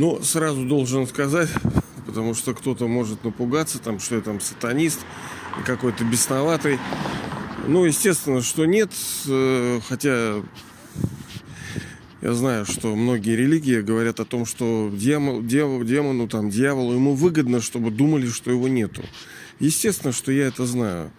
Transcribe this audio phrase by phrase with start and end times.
[0.00, 1.50] Но сразу должен сказать,
[2.06, 5.00] потому что кто-то может напугаться, там, что я там сатанист,
[5.66, 6.78] какой-то бесноватый.
[7.68, 8.90] Ну, естественно, что нет,
[9.28, 10.36] э, хотя
[12.22, 17.14] я знаю, что многие религии говорят о том, что демон, демон, демону, там, дьяволу, ему
[17.14, 19.02] выгодно, чтобы думали, что его нету.
[19.58, 21.10] Естественно, что я это знаю.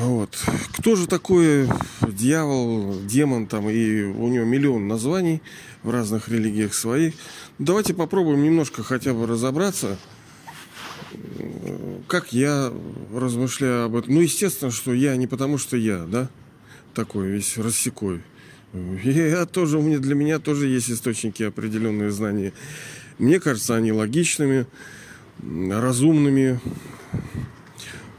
[0.00, 0.38] Вот.
[0.76, 1.68] Кто же такой
[2.06, 5.42] дьявол, демон там, и у него миллион названий
[5.82, 7.14] в разных религиях своих.
[7.58, 9.98] Давайте попробуем немножко хотя бы разобраться,
[12.06, 12.72] как я
[13.12, 14.14] размышляю об этом.
[14.14, 16.28] Ну, естественно, что я не потому, что я, да,
[16.94, 18.22] такой весь рассекой.
[19.02, 22.52] Я тоже, у меня, для меня тоже есть источники определенные знания.
[23.18, 24.66] Мне кажется, они логичными,
[25.42, 26.60] разумными.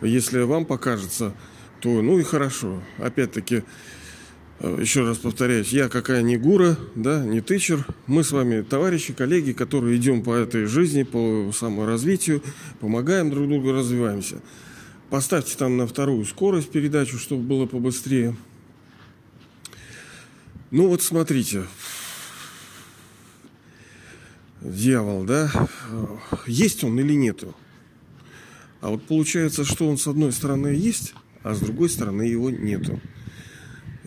[0.01, 1.33] Если вам покажется,
[1.79, 2.81] то ну и хорошо.
[2.97, 3.63] Опять-таки,
[4.59, 7.85] э, еще раз повторяюсь, я какая не гура, да, не тычер.
[8.07, 12.43] Мы с вами товарищи, коллеги, которые идем по этой жизни, по саморазвитию,
[12.79, 14.41] помогаем друг другу, развиваемся.
[15.09, 18.35] Поставьте там на вторую скорость передачу, чтобы было побыстрее.
[20.71, 21.65] Ну вот смотрите,
[24.61, 25.51] дьявол, да,
[26.45, 27.55] есть он или нету?
[28.81, 31.13] А вот получается, что он с одной стороны есть,
[31.49, 33.01] а с другой стороны его нету.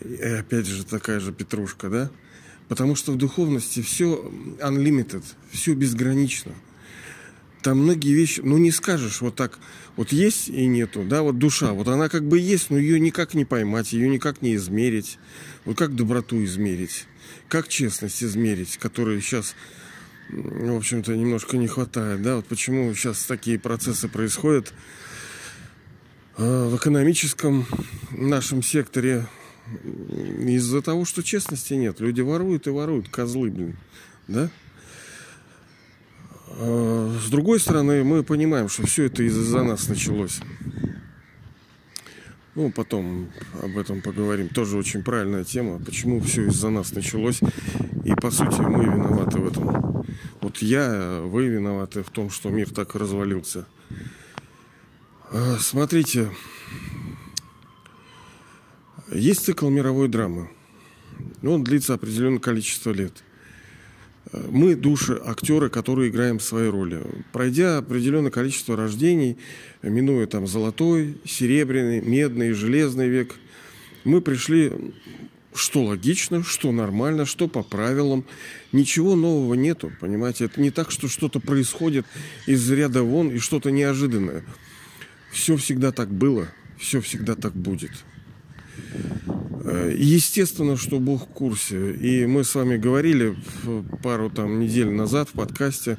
[0.00, 2.10] И опять же такая же петрушка, да?
[2.68, 6.52] Потому что в духовности все unlimited, все безгранично.
[7.62, 9.58] Там многие вещи, ну не скажешь вот так,
[9.96, 13.34] вот есть и нету, да, вот душа, вот она как бы есть, но ее никак
[13.34, 15.18] не поймать, ее никак не измерить.
[15.64, 17.06] Вот как доброту измерить,
[17.48, 19.54] как честность измерить, которой сейчас,
[20.30, 24.72] в общем-то, немножко не хватает, да, вот почему сейчас такие процессы происходят
[26.36, 27.66] в экономическом
[28.10, 29.26] нашем секторе
[30.38, 32.00] из-за того, что честности нет.
[32.00, 33.76] Люди воруют и воруют, козлы, блин,
[34.28, 34.50] да?
[36.48, 40.40] А, с другой стороны, мы понимаем, что все это из-за нас началось.
[42.54, 43.30] Ну, потом
[43.62, 44.48] об этом поговорим.
[44.50, 45.78] Тоже очень правильная тема.
[45.78, 47.40] Почему все из-за нас началось.
[48.04, 50.04] И, по сути, мы виноваты в этом.
[50.42, 53.64] Вот я, вы виноваты в том, что мир так развалился.
[55.34, 56.30] А, смотрите,
[59.10, 60.50] есть цикл мировой драмы.
[61.42, 63.24] Он длится определенное количество лет–
[64.32, 67.02] мы души, актеры, которые играем свои роли.
[67.32, 69.36] Пройдя определенное количество рождений,
[69.82, 73.34] минуя там золотой, серебряный, медный, железный век,
[74.04, 74.72] мы пришли,
[75.54, 78.24] что логично, что нормально, что по правилам.
[78.72, 80.46] Ничего нового нету, понимаете?
[80.46, 82.06] Это не так, что что-то происходит
[82.46, 84.44] из ряда вон и что-то неожиданное.
[85.32, 86.46] Все всегда так было,
[86.78, 87.90] все всегда так будет.
[89.64, 91.92] Э, естественно, что Бог в курсе.
[91.94, 93.34] И мы с вами говорили
[94.02, 95.96] пару там недель назад в подкасте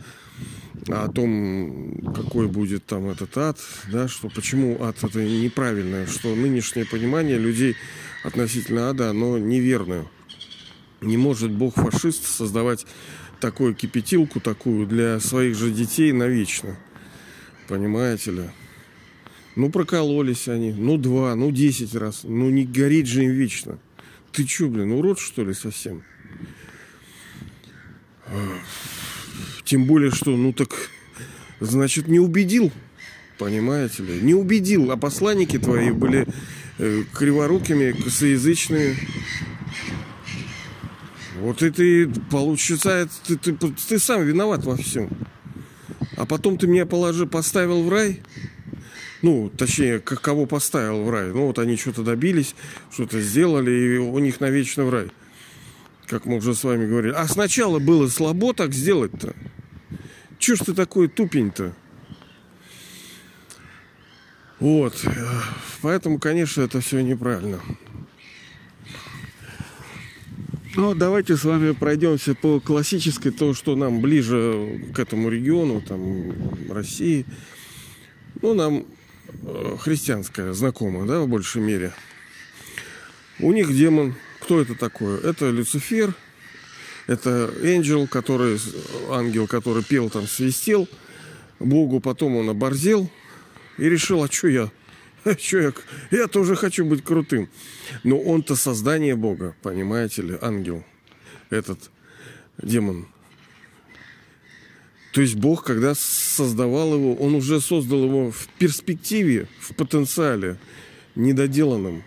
[0.87, 3.57] о том, какой будет там этот ад,
[3.91, 7.75] да, что почему ад это неправильное, что нынешнее понимание людей
[8.23, 10.05] относительно ада, оно неверное.
[11.01, 12.85] Не может Бог фашист создавать
[13.39, 16.77] такую кипятилку, такую для своих же детей навечно.
[17.67, 18.43] Понимаете ли?
[19.55, 20.71] Ну, прокололись они.
[20.71, 22.21] Ну, два, ну, десять раз.
[22.23, 23.77] Ну, не гореть же им вечно.
[24.31, 26.03] Ты чё, блин, урод, что ли, совсем?
[29.63, 30.69] Тем более, что, ну, так,
[31.59, 32.71] значит, не убедил.
[33.37, 34.21] Понимаете ли?
[34.21, 34.91] Не убедил.
[34.91, 36.27] А посланники твои были
[36.79, 38.95] э, криворукими, косоязычными.
[41.39, 45.09] Вот и ты, получается, ты, ты, ты сам виноват во всем.
[46.17, 48.23] А потом ты меня положи, поставил в рай–
[49.23, 51.31] ну, точнее, кого поставил в рай.
[51.31, 52.55] Ну, вот они что-то добились,
[52.91, 55.11] что-то сделали, и у них навечно в рай.
[56.07, 57.13] Как мы уже с вами говорили.
[57.13, 59.33] А сначала было слабо так сделать-то.
[60.39, 61.73] Чего ж ты такой тупень-то?
[64.59, 65.01] Вот.
[65.81, 67.61] Поэтому, конечно, это все неправильно.
[70.75, 76.33] Ну, давайте с вами пройдемся по классической, то, что нам ближе к этому региону, там,
[76.69, 77.25] России.
[78.41, 78.85] Ну, нам
[79.79, 81.93] христианская, знакомая, да, в большей мере.
[83.39, 84.15] У них демон.
[84.39, 85.19] Кто это такой?
[85.21, 86.13] Это Люцифер.
[87.07, 88.59] Это ангел, который,
[89.09, 90.87] ангел, который пел там, свистел.
[91.59, 93.09] Богу потом он оборзел
[93.77, 94.71] и решил, а что я?
[95.25, 95.73] А что я?
[96.11, 97.49] Я тоже хочу быть крутым.
[98.03, 100.83] Но он-то создание Бога, понимаете ли, ангел.
[101.49, 101.79] Этот
[102.61, 103.07] демон.
[105.13, 110.57] То есть Бог, когда создавал его, он уже создал его в перспективе, в потенциале,
[111.15, 112.03] недоделанном.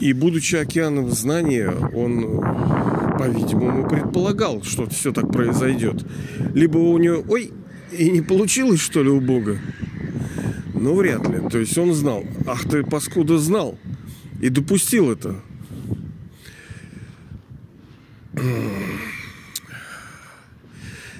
[0.00, 2.40] И будучи океаном знания, он
[3.18, 6.04] по-видимому, предполагал, что все так произойдет.
[6.54, 7.52] Либо у него, ой,
[7.92, 9.58] и не получилось, что ли, у Бога?
[10.74, 11.48] Ну, вряд ли.
[11.50, 12.24] То есть он знал.
[12.46, 13.78] Ах ты, паскуда, знал.
[14.40, 15.36] И допустил это.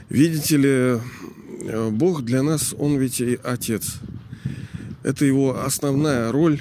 [0.08, 1.00] Видите ли,
[1.90, 3.96] Бог для нас, Он ведь и Отец.
[5.02, 6.60] Это его основная роль.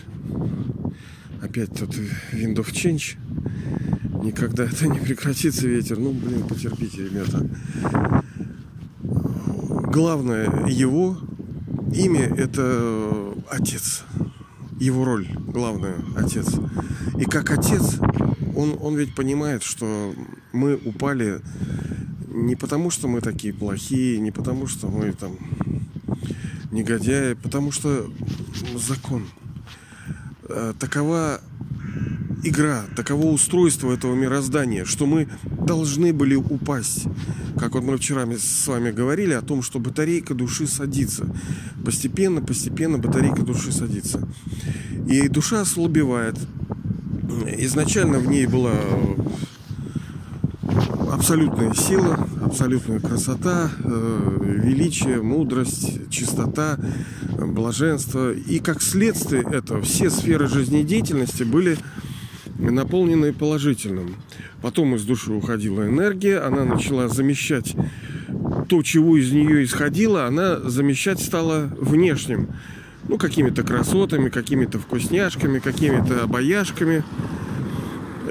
[1.42, 1.96] Опять тут
[2.34, 3.18] wind of change.
[4.24, 6.00] Никогда это не прекратится ветер.
[6.00, 7.48] Ну, блин, потерпите, ребята.
[9.92, 11.18] Главное его
[11.94, 14.04] имя это отец.
[14.80, 16.48] Его роль главная отец.
[17.18, 18.00] И как отец,
[18.56, 20.14] он, он ведь понимает, что
[20.52, 21.40] мы упали
[22.36, 25.38] не потому, что мы такие плохие, не потому, что мы там
[26.72, 28.12] негодяи, потому что
[28.76, 29.26] закон.
[30.50, 31.40] Э, такова
[32.44, 37.06] игра, таково устройство этого мироздания, что мы должны были упасть.
[37.58, 41.26] Как вот мы вчера с вами говорили о том, что батарейка души садится.
[41.84, 44.28] Постепенно, постепенно батарейка души садится.
[45.08, 46.38] И душа ослабевает.
[47.58, 48.76] Изначально в ней была
[51.16, 56.78] абсолютная сила, абсолютная красота, э, величие, мудрость, чистота,
[57.38, 58.34] блаженство.
[58.34, 61.78] И как следствие этого все сферы жизнедеятельности были
[62.60, 64.16] наполненные положительным.
[64.62, 67.76] Потом из души уходила энергия, она начала замещать
[68.68, 72.50] то, чего из нее исходило, она замещать стала внешним.
[73.08, 77.04] Ну, какими-то красотами, какими-то вкусняшками, какими-то обаяшками.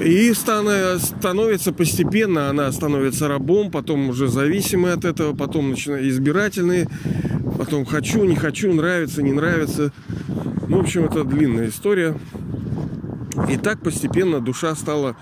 [0.00, 6.88] И становится постепенно, она становится рабом, потом уже зависимой от этого, потом начинает избирательный,
[7.58, 9.92] потом хочу, не хочу, нравится, не нравится.
[10.68, 12.16] Ну, в общем, это длинная история.
[13.48, 15.16] И так постепенно душа стала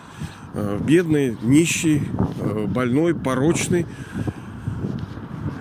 [0.55, 2.03] э, бедной, нищей,
[2.41, 3.85] э, больной, порочной.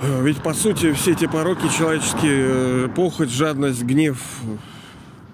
[0.01, 4.17] Э, ведь, по сути, все эти пороки человеческие, похоть, жадность, гнев,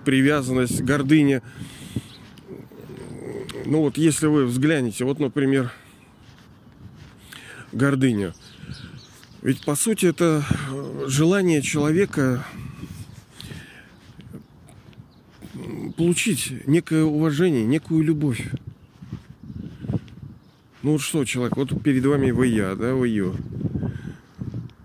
[0.03, 1.44] привязанность, гордыня–
[3.68, 5.72] ну вот если вы взглянете, вот, например,
[7.74, 8.34] гордыня.
[9.42, 12.46] Ведь по сути это э, желание человека
[15.98, 18.50] получить некое уважение, некую любовь.
[20.81, 23.34] Ну вот что человек, вот перед вами вы я, да, вы ее.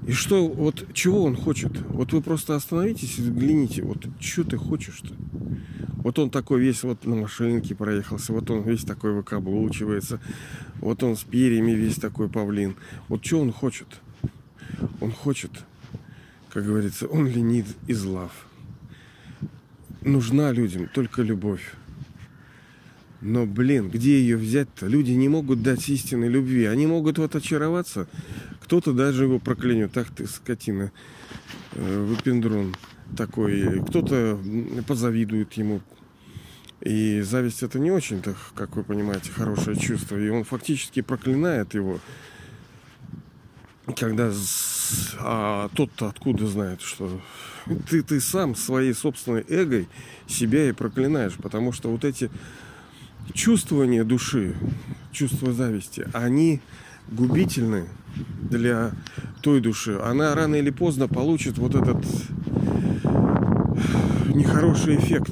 [0.06, 1.73] И что, вот чего он хочет?
[1.88, 5.14] Вот вы просто остановитесь и взгляните, вот что ты хочешь-то?
[6.02, 10.20] Вот он такой весь вот на машинке проехался, вот он весь такой выкаблучивается,
[10.81, 12.75] вот он с перьями весь такой павлин.
[13.08, 13.87] Вот что он хочет?
[15.00, 15.50] Он хочет,
[16.52, 18.32] как говорится, он ленит из лав.
[20.02, 21.75] Нужна людям только любовь.
[23.20, 24.88] Но, блин, где ее взять-то?
[24.88, 26.64] Люди не могут дать истинной любви.
[26.64, 28.08] Они могут вот очароваться.
[28.60, 29.93] Кто-то даже его проклянет.
[29.93, 30.90] Так ты, скотина,
[31.72, 32.75] э, выпендрон
[33.17, 33.82] такой.
[33.87, 34.38] Кто-то
[34.87, 35.81] позавидует ему.
[36.81, 40.17] И зависть это не очень-то, как вы понимаете, хорошее чувство.
[40.17, 42.00] И он фактически проклинает его.
[43.97, 44.32] Когда
[45.19, 47.20] а тот-то откуда знает, что
[47.88, 49.88] ты, ты сам своей собственной эгой
[50.26, 51.35] себя и проклинаешь.
[51.35, 52.31] Потому что вот эти
[53.33, 54.57] чувствования души,
[55.12, 56.61] чувства зависти, они
[57.09, 57.88] губительны
[58.50, 58.92] для
[59.40, 59.99] той души.
[60.02, 62.04] Она рано или поздно получит вот этот
[64.34, 65.30] нехороший эффект.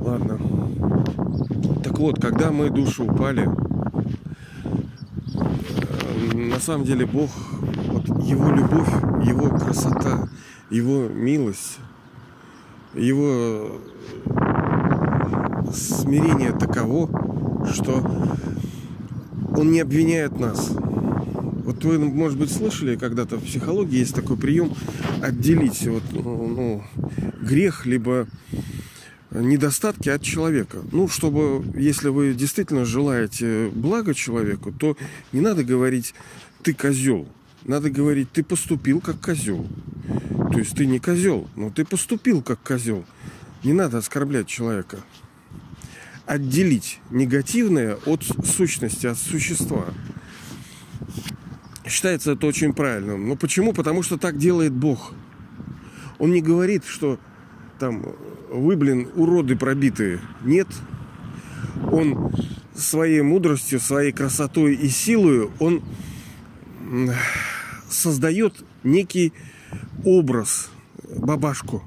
[0.00, 0.38] Ладно.
[1.82, 3.48] Так вот, когда мы душу упали,
[5.34, 7.30] э, на самом деле Бог,
[7.88, 8.90] вот Его любовь,
[9.24, 10.28] Его красота,
[10.70, 11.78] Его милость,
[12.94, 13.72] Его
[15.72, 17.08] смирение таково,
[17.72, 18.02] что
[19.56, 20.72] Он не обвиняет нас.
[21.66, 24.72] Вот вы, может быть, слышали когда-то в психологии есть такой прием
[25.20, 26.84] отделить вот, ну, ну,
[27.40, 28.28] грех либо
[29.32, 30.78] недостатки от человека.
[30.92, 34.96] Ну, чтобы, если вы действительно желаете блага человеку, то
[35.32, 36.14] не надо говорить
[36.62, 37.26] «ты козел».
[37.64, 39.66] Надо говорить «ты поступил как козел».
[40.52, 43.04] То есть ты не козел, но ты поступил как козел.
[43.64, 44.98] Не надо оскорблять человека.
[46.26, 49.86] Отделить негативное от сущности, от существа.
[51.88, 53.28] Считается это очень правильным.
[53.28, 53.72] Но почему?
[53.72, 55.12] Потому что так делает Бог.
[56.18, 57.18] Он не говорит, что
[57.78, 58.04] там
[58.50, 60.20] вы, блин, уроды пробитые.
[60.42, 60.68] Нет.
[61.92, 62.32] Он
[62.74, 65.82] своей мудростью, своей красотой и силой, он
[67.88, 69.32] создает некий
[70.04, 70.70] образ,
[71.16, 71.82] бабашку.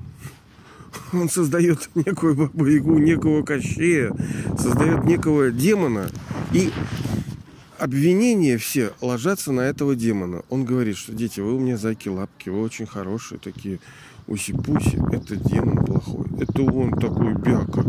[1.14, 4.14] он создает некую бабу некого кощея,
[4.58, 6.10] создает некого демона.
[6.54, 6.72] И
[7.80, 10.44] обвинения все ложатся на этого демона.
[10.50, 13.80] Он говорит, что дети, вы у меня зайки-лапки, вы очень хорошие такие.
[14.28, 16.28] Уси-пуси, это демон плохой.
[16.40, 17.84] Это он такой бяка.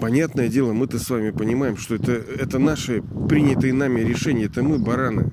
[0.00, 4.78] Понятное дело, мы-то с вами понимаем, что это, это наши принятые нами решения, это мы
[4.78, 5.30] бараны.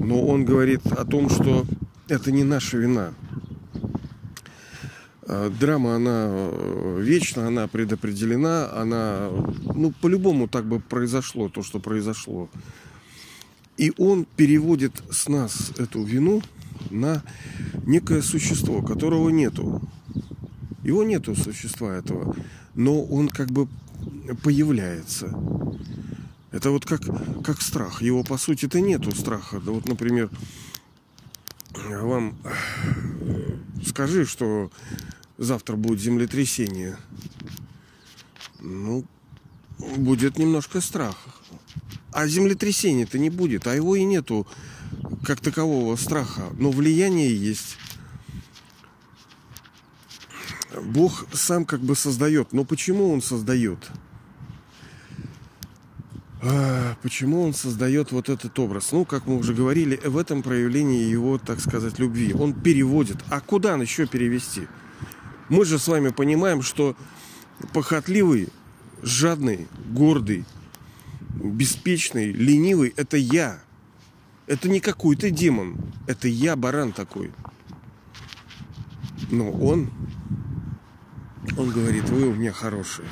[0.00, 1.64] Но он говорит о том, что
[2.08, 3.12] это не наша вина.
[5.28, 9.28] А, драма, она э, вечна, она предопределена, она,
[9.74, 12.48] ну, по-любому так бы произошло то, что произошло.
[13.76, 16.42] И он переводит с нас эту вину
[16.90, 17.24] на
[17.84, 19.82] некое существо, которого нету.
[20.84, 22.36] Его нету существа этого,
[22.74, 23.66] но он как бы
[24.44, 25.36] появляется.
[26.52, 27.02] Это вот как,
[27.42, 28.00] как страх.
[28.00, 29.60] Его, по сути-то, нету страха.
[29.60, 30.30] Да вот, например,
[31.74, 32.36] вам
[33.84, 34.70] скажи, что
[35.38, 36.96] завтра будет землетрясение.
[38.60, 39.04] Ну,
[39.96, 41.30] будет немножко страха.
[42.12, 44.46] А землетрясения-то не будет, а его и нету
[45.24, 46.48] как такового страха.
[46.58, 47.76] Но влияние есть.
[50.82, 52.52] Бог сам как бы создает.
[52.52, 53.78] Но почему он создает?
[56.48, 58.92] А, почему он создает вот этот образ?
[58.92, 62.34] Ну, как мы уже говорили, в этом проявлении его, так сказать, любви.
[62.34, 63.16] Он переводит.
[63.30, 64.68] А куда он еще перевести?
[65.48, 66.96] Мы же с вами понимаем, что
[67.72, 68.48] похотливый,
[69.02, 70.44] жадный, гордый,
[71.34, 73.60] беспечный, ленивый– это я.
[74.46, 75.76] Это не какой-то демон.
[76.06, 77.32] Это я, баран такой.
[79.32, 79.90] Но он,
[81.58, 83.08] он говорит, вы у меня хорошие.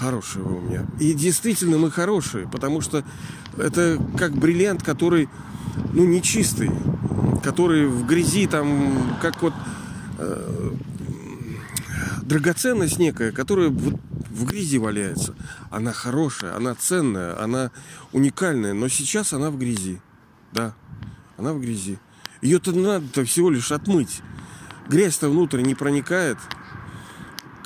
[0.00, 0.86] Хорошие у меня.
[0.98, 3.04] И действительно мы хорошие, потому что
[3.58, 5.28] это как бриллиант, который,
[5.92, 6.70] ну, нечистый,
[7.42, 9.52] который в грязи там, как вот
[10.16, 10.70] э,
[12.22, 15.34] драгоценность некая, которая вот в грязи валяется.
[15.70, 17.70] Она хорошая, она ценная, она
[18.12, 20.00] уникальная, но сейчас она в грязи.
[20.52, 20.72] Да,
[21.36, 21.98] она в грязи.
[22.40, 24.22] Ее-то надо всего лишь отмыть.
[24.88, 26.38] Грязь-то внутрь не проникает.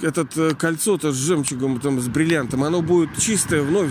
[0.05, 3.91] Этот э, кольцо-то с жемчугом, там, с бриллиантом, оно будет чистое, вновь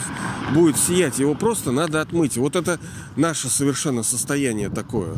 [0.53, 1.17] будет сиять.
[1.17, 2.37] Его просто надо отмыть.
[2.37, 2.79] Вот это
[3.15, 5.17] наше совершенно состояние такое.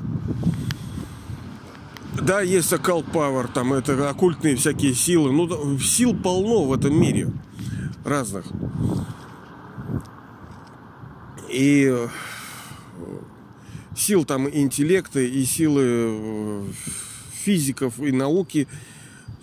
[2.14, 5.34] Да, есть оккалт пауэр, там это оккультные всякие силы.
[5.34, 7.30] Ну, сил полно в этом мире
[8.06, 8.46] разных.
[11.50, 12.08] И э,
[13.98, 16.64] сил там интеллекта, и силы э,
[17.44, 18.70] физиков и науки–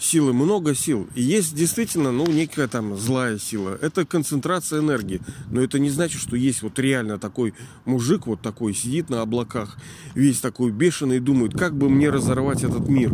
[0.02, 1.06] силы, много сил.
[1.14, 3.78] И есть действительно, ну, некая там злая сила.
[3.80, 5.20] Это концентрация энергии.
[5.50, 7.54] Но это не значит, что есть вот реально такой
[7.84, 9.76] мужик вот такой сидит на облаках,
[10.14, 13.10] весь такой бешеный и думает, как бы мне разорвать этот мир.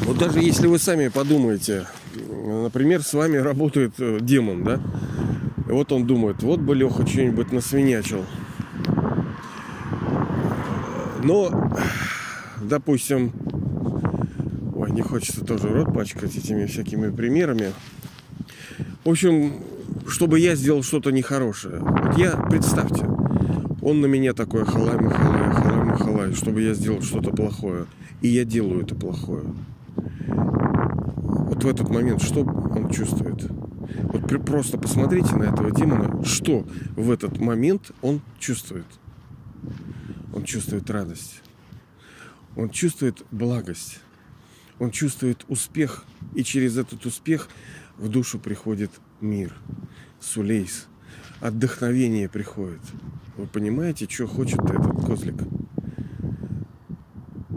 [0.00, 1.86] Вот даже если вы сами подумаете,
[2.28, 4.80] например, с вами работает э, демон, да?
[5.68, 8.24] И вот он думает, вот бы Леха что-нибудь насвинячил.
[11.22, 11.72] Но,
[12.60, 13.32] допустим,
[14.90, 17.72] не хочется тоже рот пачкать этими всякими примерами.
[19.04, 19.62] В общем,
[20.06, 21.78] чтобы я сделал что-то нехорошее.
[21.80, 23.06] Вот я, представьте,
[23.82, 27.86] он на меня такой халай махалай, халай махалай, чтобы я сделал что-то плохое.
[28.22, 29.44] И я делаю это плохое.
[30.26, 33.46] Вот в этот момент что он чувствует?
[34.04, 38.86] Вот просто посмотрите на этого демона, что в этот момент он чувствует.
[40.32, 41.42] Он чувствует радость.
[42.56, 44.00] Он чувствует благость
[44.78, 46.04] он чувствует успех,
[46.34, 47.48] и через этот успех
[47.96, 48.90] в душу приходит
[49.20, 49.54] мир,
[50.20, 50.86] сулейс,
[51.40, 52.80] отдохновение приходит.
[53.36, 55.36] Вы понимаете, что хочет этот козлик?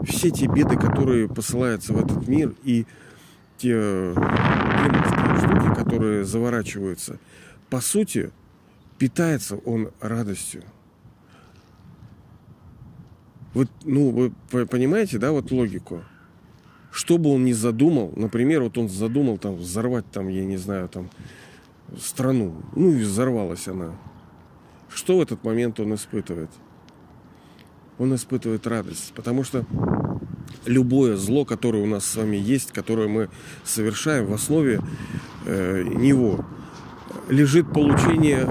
[0.04, 2.86] Все те беды, которые посылаются в этот мир, и
[3.56, 7.18] те демонские штуки, которые заворачиваются,
[7.68, 8.30] по сути,
[8.98, 10.62] питается он радостью.
[13.54, 16.04] Вот, ну, вы понимаете, да, вот логику?
[16.98, 20.88] Что бы он ни задумал, например, вот он задумал там взорвать там, я не знаю,
[20.88, 21.10] там
[21.96, 23.92] страну, ну и взорвалась она.
[24.92, 26.50] Что в этот момент он испытывает?
[27.98, 29.64] Он испытывает радость, потому что
[30.66, 33.28] любое зло, которое у нас с вами есть, которое мы
[33.62, 34.80] совершаем, в основе
[35.46, 36.44] э, него
[37.28, 38.44] лежит получение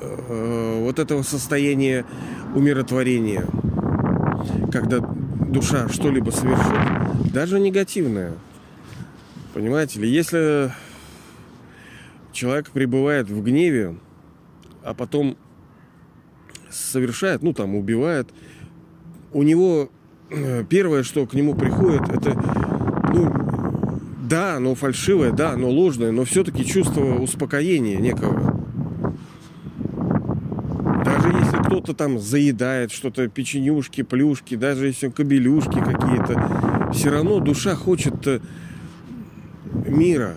[0.00, 2.04] э, вот этого состояния
[2.52, 3.46] умиротворения,
[4.72, 4.98] когда
[5.48, 8.32] душа что-либо совершит, даже негативное.
[9.54, 10.72] Понимаете ли, если
[12.32, 13.96] человек пребывает в гневе,
[14.82, 15.36] а потом
[16.70, 18.28] совершает, ну там убивает,
[19.32, 19.90] у него
[20.30, 22.34] э, первое, что к нему приходит, это
[23.12, 23.32] ну,
[24.28, 28.60] да, но фальшивое, да, но ложное, но все-таки чувство успокоения некого.
[31.04, 31.32] Даже
[31.86, 38.40] кто-то там заедает что-то, печенюшки, плюшки, даже если кабелюшки какие-то, все равно душа хочет э,
[39.86, 40.34] мира.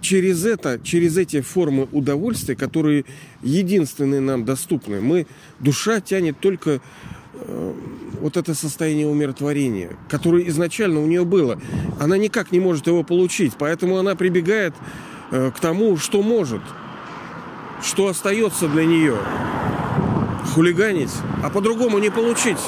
[0.00, 3.04] Через это, через эти формы удовольствия, которые
[3.42, 5.26] единственные нам доступны, мы,
[5.60, 6.80] душа тянет только
[7.34, 7.74] э,
[8.22, 11.60] вот это состояние умиротворения, которое изначально у нее было.
[12.00, 14.72] Она никак не может его получить, поэтому она прибегает
[15.30, 16.62] э, к тому, что может,
[17.84, 19.16] что остается для нее.
[20.54, 21.12] Хулиганить,
[21.42, 22.58] а по-другому не получить.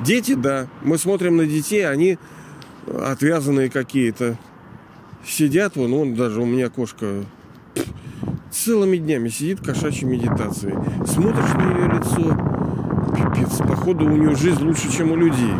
[0.00, 2.18] Дети, да, мы смотрим на детей, они
[2.86, 4.36] отвязанные какие-то.
[5.26, 7.24] Сидят, вон, вон даже у меня кошка
[8.50, 10.74] целыми днями сидит в кошачьей медитации.
[11.06, 12.54] Смотришь на ее лицо,
[13.16, 15.54] Пипец, походу у нее жизнь лучше, чем у людей.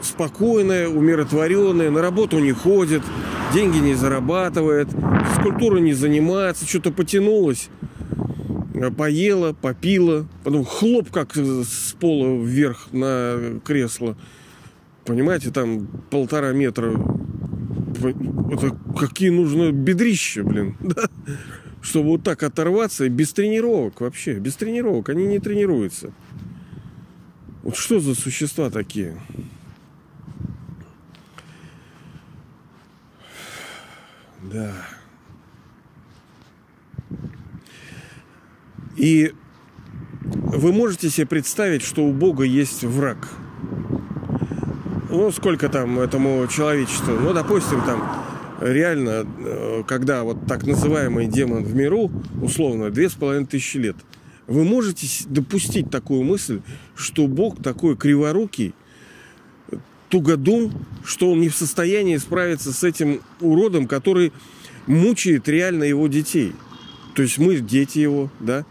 [0.00, 3.02] Спокойная, умиротворенная, на работу не ходит,
[3.54, 7.68] деньги не зарабатывает, физкультурой не занимается, что-то потянулось,
[8.96, 14.16] поела, попила, потом хлоп как с пола вверх на кресло.
[15.04, 16.92] Понимаете, там полтора метра.
[18.50, 21.04] Это какие нужны бедрища, блин, да?
[21.80, 26.12] чтобы вот так оторваться без тренировок вообще, без тренировок, они не тренируются.
[27.62, 29.16] Вот что за существа такие?
[34.52, 34.72] Да.
[38.96, 39.32] И
[40.20, 43.28] вы можете себе представить, что у Бога есть враг.
[45.10, 47.14] Ну, сколько там этому человечеству?
[47.14, 48.24] Ну, допустим, там
[48.60, 52.10] реально, э, когда вот так называемый демон в миру,
[52.40, 53.96] условно, две с половиной тысячи лет,
[54.46, 56.60] вы можете допустить такую мысль,
[56.94, 58.74] что Бог такой криворукий,
[60.08, 60.72] тугодум,
[61.04, 64.32] что он не в состоянии справиться с этим уродом, который
[64.86, 66.52] мучает реально его детей.
[67.14, 68.64] То есть мы дети его, да?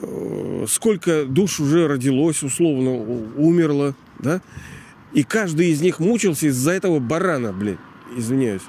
[0.00, 2.92] Э, сколько душ уже родилось, условно,
[3.36, 4.40] умерло, да?
[5.12, 7.78] И каждый из них мучился из-за этого барана, блядь
[8.16, 8.62] извиняюсь.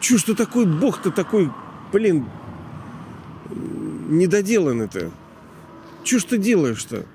[0.00, 1.50] Чё что такой бог-то такой,
[1.92, 2.26] блин,
[4.08, 5.10] недоделанный-то?
[6.04, 7.06] Чё ж ты делаешь-то?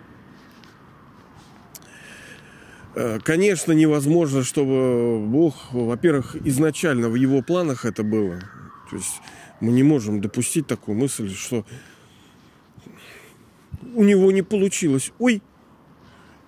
[2.98, 8.40] Э, конечно, невозможно, чтобы Бог, во-первых, изначально в его планах это было.
[8.90, 9.22] То есть
[9.60, 11.66] мы не можем допустить такую мысль, что
[13.94, 15.12] у него не получилось.
[15.20, 15.42] Ой!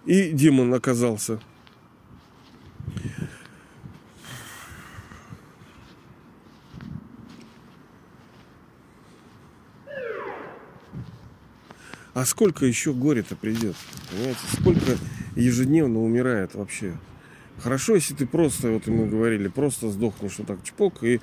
[0.06, 1.42] И демон оказался.
[12.14, 13.76] А сколько еще горя-то придет?
[14.10, 14.98] Понимаете, сколько
[15.42, 16.94] ежедневно умирает вообще?
[17.60, 21.22] Хорошо, если ты просто, вот мы говорили, просто сдохнешь вот так чпок и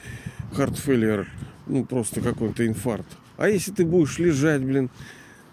[0.52, 1.28] хартфейлер,
[1.66, 3.16] ну просто какой-то инфаркт.
[3.36, 4.90] А если ты будешь лежать, блин,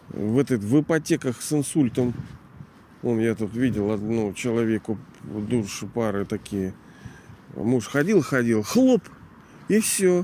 [0.10, 2.14] в, этой, в ипотеках с инсультом,
[3.02, 6.74] Вон я тут видел одну человеку души пары такие.
[7.56, 9.02] Муж ходил, ходил, хлоп,
[9.70, 10.24] и все.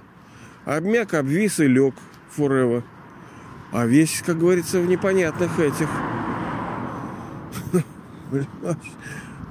[0.66, 1.96] Обмяк, обвис и лег
[2.38, 2.84] forever.
[3.72, 5.90] А весь, как говорится, в непонятных этих.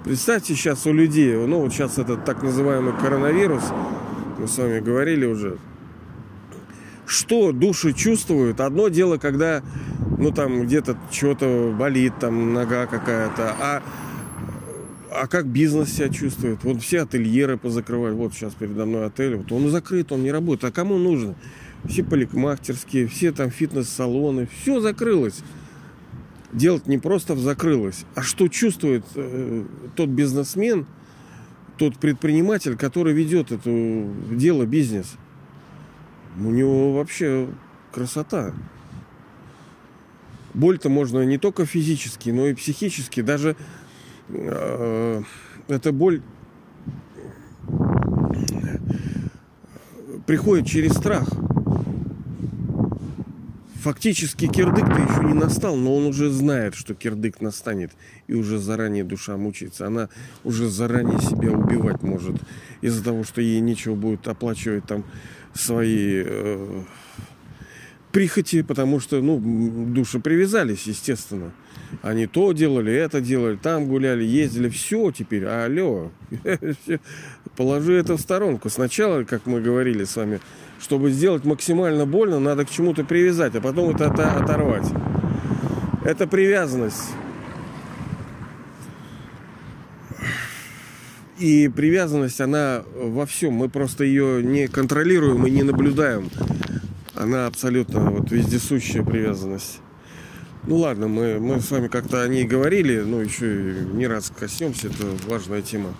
[0.04, 3.64] Представьте сейчас у людей, ну вот сейчас этот так называемый коронавирус,
[4.38, 5.58] мы с вами говорили уже,
[7.06, 8.60] что души чувствуют.
[8.60, 9.62] Одно дело, когда
[10.18, 13.82] ну там где-то что-то болит, там нога какая-то, а
[15.10, 16.62] а как бизнес себя чувствует?
[16.62, 18.12] Вот все ательеры позакрывали.
[18.12, 19.36] Вот сейчас передо мной отель.
[19.36, 20.72] Вот он закрыт, он не работает.
[20.72, 21.34] А кому нужно?
[21.88, 24.46] Все парикмахерские, все там фитнес-салоны.
[24.60, 25.42] Все закрылось.
[26.52, 28.04] Делать не просто закрылось.
[28.14, 30.86] А что чувствует э, тот бизнесмен,
[31.76, 35.16] тот предприниматель, который ведет это дело, бизнес?
[36.38, 37.48] У него вообще
[37.92, 38.54] красота
[40.56, 43.20] боль-то можно не только физически, но и психически.
[43.20, 43.56] Даже
[44.28, 45.22] э,
[45.68, 46.22] эта боль
[50.26, 51.28] приходит через страх.
[53.86, 57.92] Фактически кирдык-то еще не настал, но он уже знает, что кирдык настанет.
[58.26, 59.86] И уже заранее душа мучается.
[59.86, 60.08] Она
[60.42, 62.34] уже заранее себя убивать может.
[62.80, 65.04] Из-за того, что ей нечего будет оплачивать там
[65.54, 66.82] свои э,
[68.10, 69.38] прихоти, потому что, ну,
[69.86, 71.52] души привязались, естественно.
[72.02, 76.10] Они то делали, это делали, там гуляли, ездили, все теперь, алло,
[77.56, 78.68] положи это в сторонку.
[78.68, 80.40] Сначала, как мы говорили с вами,
[80.80, 84.86] чтобы сделать максимально больно, надо к чему-то привязать, а потом это оторвать.
[86.04, 87.10] Это привязанность.
[91.38, 93.54] И привязанность, она во всем.
[93.54, 96.30] Мы просто ее не контролируем и не наблюдаем.
[97.14, 99.80] Она абсолютно вот вездесущая привязанность.
[100.66, 104.88] Ну ладно, мы, мы с вами как-то о ней говорили, но еще не раз коснемся,
[104.88, 105.94] это важная тема.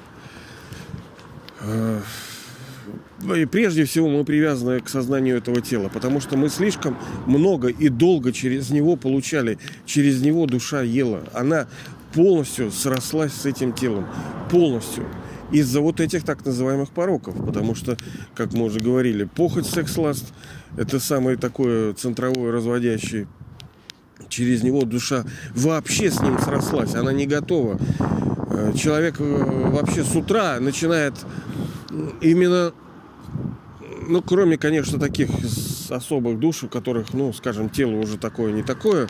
[3.51, 8.33] Прежде всего мы привязаны к сознанию этого тела, потому что мы слишком много и долго
[8.33, 11.25] через него получали, через него душа ела.
[11.33, 11.67] Она
[12.15, 14.07] полностью срослась с этим телом,
[14.51, 15.05] полностью
[15.51, 17.35] из-за вот этих так называемых пороков.
[17.45, 17.97] Потому что,
[18.35, 20.33] как мы уже говорили, похоть, секс, ласт–
[20.77, 23.27] это самый такой центровой разводящий.
[24.29, 27.79] Через него душа вообще с ним срослась, она не готова.
[28.51, 31.15] Э, человек э, вообще с утра начинает
[32.21, 32.73] именно,
[34.07, 35.29] ну, кроме, конечно, таких
[35.90, 39.09] особых душ, у которых, ну, скажем, тело уже такое, не такое,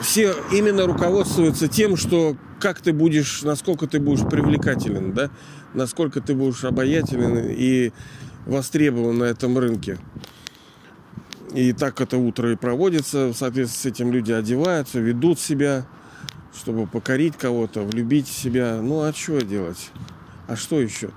[0.00, 5.30] все именно руководствуются тем, что как ты будешь, насколько ты будешь привлекателен, да,
[5.74, 7.92] насколько ты будешь обаятелен и
[8.46, 9.98] востребован на этом рынке.
[11.52, 13.32] И так это утро и проводится.
[13.32, 15.86] Соответственно, с этим люди одеваются, ведут себя,
[16.54, 18.80] чтобы покорить кого-то, влюбить себя.
[18.82, 19.90] Ну, а что делать?
[20.48, 21.10] А что еще?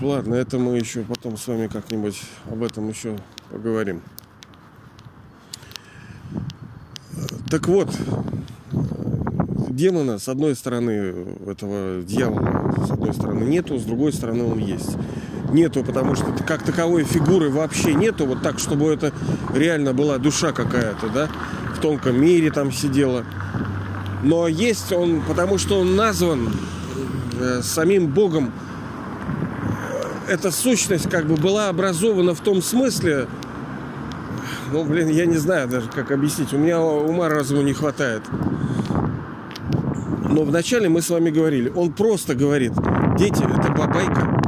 [0.00, 3.16] Ладно, это мы еще потом с вами как-нибудь об этом еще
[3.50, 4.02] поговорим.
[7.48, 7.88] Так вот,
[9.68, 11.14] демона, с одной стороны,
[11.46, 14.96] этого дьявола, с одной стороны, нету, с другой стороны, он есть.
[15.52, 19.12] Нету, потому что как таковой фигуры вообще нету, вот так, чтобы это
[19.54, 21.28] реально была душа какая-то, да,
[21.76, 23.24] в тонком мире там сидела.
[24.24, 26.50] Но есть он, потому что он назван
[27.38, 28.52] э, самим Богом.
[30.28, 33.28] Эта сущность как бы была образована в том смысле,
[34.72, 36.52] ну, блин, я не знаю даже, как объяснить.
[36.52, 38.22] У меня ума разума не хватает.
[40.28, 42.72] Но вначале мы с вами говорили, он просто говорит,
[43.18, 44.42] дети, это бабайка,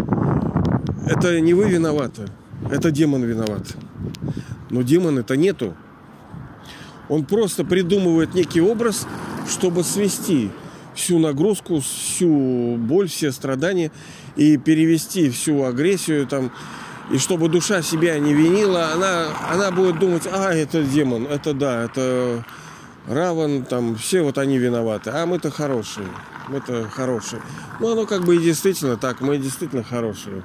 [1.07, 2.23] это не вы виноваты,
[2.71, 3.63] это демон виноват.
[4.71, 5.75] Но демона-то нету.
[7.09, 9.07] Он просто придумывает некий образ,
[9.49, 10.51] чтобы свести
[10.97, 13.93] всю нагрузку, всю боль, все страдания
[14.35, 16.51] и перевести всю агрессию там
[17.11, 21.85] и чтобы душа себя не винила, она, она будет думать, а, это демон, это да,
[21.85, 22.45] это
[23.07, 26.09] Раван, там, все вот они виноваты, а мы-то хорошие,
[26.49, 27.41] мы-то хорошие.
[27.79, 30.43] Ну, оно как бы и действительно так, мы действительно хорошие.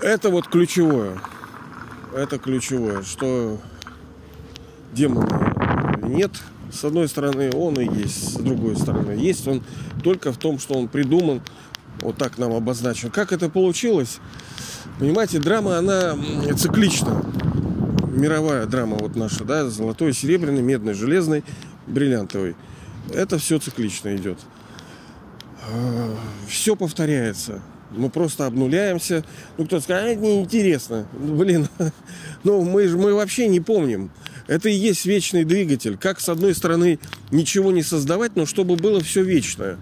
[0.00, 1.20] Это вот ключевое.
[2.12, 3.60] Это ключевое, что
[4.92, 5.54] демона
[6.02, 6.32] нет.
[6.72, 9.62] С одной стороны, он и есть, с другой стороны, есть он
[10.02, 11.42] только в том, что он придуман,
[12.00, 13.10] вот так нам обозначен.
[13.10, 14.18] Как это получилось?
[14.98, 16.16] Понимаете, драма, она
[16.56, 17.24] циклична.
[18.12, 21.44] Мировая драма вот наша, да, золотой, серебряный, медный, железный,
[21.86, 22.56] бриллиантовый.
[23.12, 24.38] Это все циклично идет.
[25.68, 26.16] А,
[26.48, 27.60] все повторяется.
[27.90, 29.24] Мы просто обнуляемся.
[29.58, 31.06] Ну, кто-то скажет, а, это неинтересно.
[31.12, 31.68] Блин,
[32.44, 34.10] ну мы же мы вообще не помним.
[34.50, 35.96] Это и есть вечный двигатель.
[35.96, 36.98] Как, с одной стороны,
[37.30, 39.78] ничего не создавать, но чтобы было все вечное.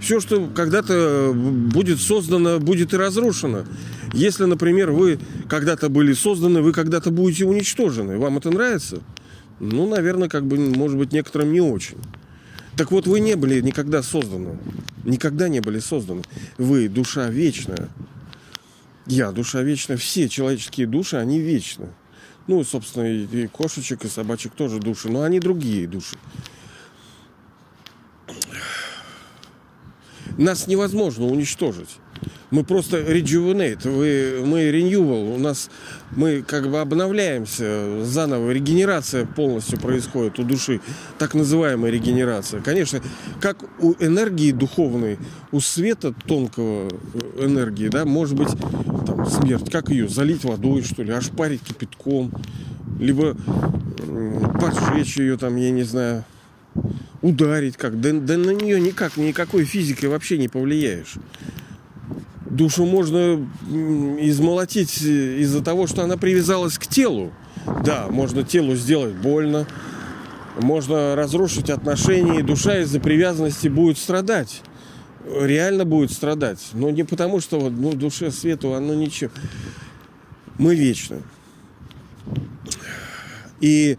[0.00, 3.64] Все, что когда-то будет создано, будет и разрушено.
[4.12, 8.16] Если, например, вы когда-то были созданы, вы когда-то будете уничтожены.
[8.16, 9.00] Вам это нравится?
[9.58, 11.98] Ну, наверное, как бы, может быть, некоторым не очень.
[12.76, 14.56] Так вот, вы не были никогда созданы.
[15.02, 16.22] Никогда не были созданы.
[16.58, 17.88] Вы душа вечная.
[19.08, 19.96] Я душа вечная.
[19.96, 21.88] Все человеческие души, они вечны.
[22.46, 25.08] Ну, собственно, и кошечек, и собачек тоже души.
[25.08, 26.16] Но они другие души.
[30.38, 31.98] Нас невозможно уничтожить.
[32.52, 35.70] Мы просто rejuvenate, вы, мы renewal, у нас
[36.10, 40.82] мы как бы обновляемся заново, регенерация полностью происходит у души,
[41.18, 42.60] так называемая регенерация.
[42.60, 43.00] Конечно,
[43.40, 45.18] как у энергии духовной,
[45.50, 46.90] у света тонкого
[47.38, 48.50] энергии, да, может быть
[49.06, 52.32] там смерть, как ее залить водой, что ли, ошпарить кипятком,
[53.00, 53.34] либо
[54.60, 56.26] поджечь ее там, я не знаю,
[57.22, 57.98] ударить как.
[57.98, 61.14] Да, да на нее никак, никакой физикой вообще не повлияешь.
[62.52, 63.48] Душу можно
[64.20, 67.32] измолотить из-за того, что она привязалась к телу.
[67.82, 69.66] Да, можно телу сделать больно,
[70.60, 74.60] можно разрушить отношения, и душа из-за привязанности будет страдать.
[75.24, 76.58] Реально будет страдать.
[76.74, 79.30] Но не потому, что вот, ну, душе свету, оно ничего.
[80.58, 81.22] Мы вечны.
[83.62, 83.96] И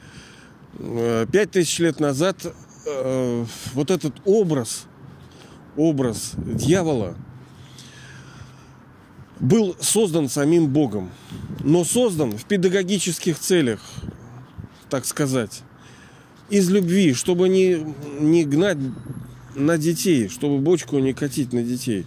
[0.77, 2.37] э, пять тысяч лет назад
[2.85, 4.85] э, вот этот образ,
[5.75, 7.15] образ дьявола–
[9.39, 11.09] был создан самим Богом,
[11.61, 13.81] но создан в педагогических целях.
[14.89, 15.63] так сказать,
[16.49, 17.83] из любви, чтобы не,
[18.19, 18.77] не гнать
[19.55, 22.05] на детей, чтобы бочку не катить на детей.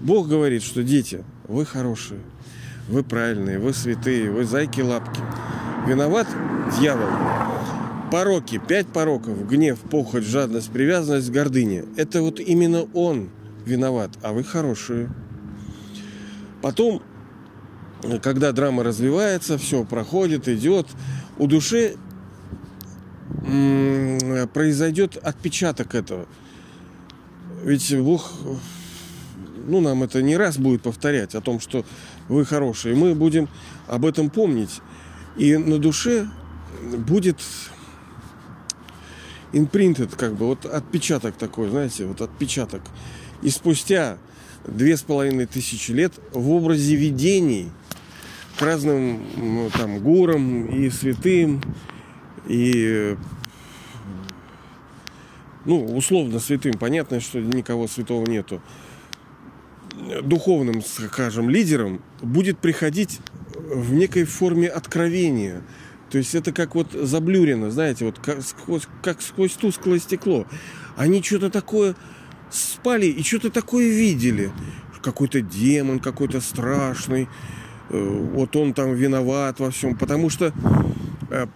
[0.00, 2.20] Бог говорит, что дети, вы хорошие,
[2.88, 5.20] вы правильные, вы святые, вы зайки-лапки.
[5.86, 6.26] Виноват
[6.78, 7.08] дьявол.
[8.10, 11.84] Пороки, пять пороков, гнев, похоть, жадность, привязанность, гордыня.
[11.96, 13.30] Это вот именно он
[13.64, 15.08] виноват, а вы хорошие.
[16.66, 17.00] Потом,
[18.22, 20.88] когда драма развивается, все проходит, идет,
[21.38, 21.94] у души
[24.52, 26.26] произойдет отпечаток этого.
[27.62, 28.32] Ведь Бог,
[29.68, 31.84] ну, нам это не раз будет повторять о том, что
[32.28, 32.96] вы хорошие.
[32.96, 33.48] Мы будем
[33.86, 34.80] об этом помнить.
[35.36, 36.28] И на душе
[36.82, 37.38] будет
[39.52, 42.82] imprinted, как бы, вот отпечаток такой, знаете, вот отпечаток.
[43.42, 44.18] И спустя
[44.66, 47.70] две с половиной тысячи лет в образе видений
[48.58, 51.62] к разным ну, там гурам и святым
[52.46, 53.16] и
[55.66, 58.62] ну, условно святым, понятно, что никого святого нету,
[60.22, 63.20] духовным, скажем, лидером будет приходить
[63.54, 65.62] в некой форме откровения.
[66.10, 70.46] То есть это как вот заблюрено, знаете, вот как сквозь, как сквозь тусклое стекло.
[70.96, 71.96] Они что-то такое
[72.50, 74.50] спали и что-то такое видели.
[75.02, 77.28] Какой-то демон, какой-то страшный.
[77.90, 79.96] Э, вот он там виноват во всем.
[79.96, 80.52] Потому что
[81.30, 81.46] э,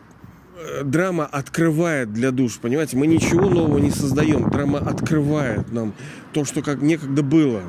[0.85, 2.97] драма открывает для душ, понимаете?
[2.97, 4.51] Мы ничего нового не создаем.
[4.51, 5.95] Драма открывает нам
[6.33, 7.63] то, что как некогда было.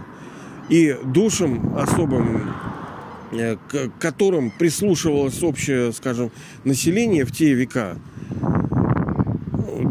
[0.69, 2.53] И душам особым,
[3.31, 6.31] э, к которым прислушивалось общее, скажем,
[6.63, 7.97] население в те века,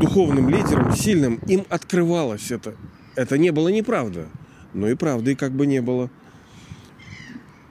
[0.01, 2.75] духовным лидерам, сильным, им открывалось это.
[3.21, 4.29] Это не было неправда,
[4.73, 6.11] но и правды как бы не было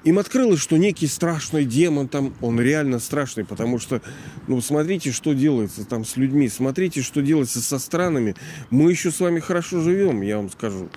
[0.04, 4.02] им открылось, что некий страшный демон там, он реально страшный, потому что,
[4.48, 8.36] ну, смотрите, что делается там с людьми, смотрите, что делается со странами.
[8.70, 10.90] Мы еще с вами хорошо живем, я вам скажу.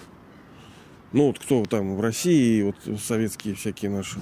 [1.12, 4.20] Ну, вот кто там в России, вот советские всякие наши.